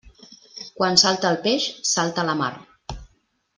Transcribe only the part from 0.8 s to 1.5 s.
salta el